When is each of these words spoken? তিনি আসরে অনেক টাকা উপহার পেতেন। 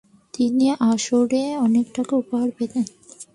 তিনি 0.33 0.65
আসরে 0.91 1.43
অনেক 1.57 1.85
টাকা 1.93 2.13
উপহার 2.15 2.49
পেতেন। 2.57 2.85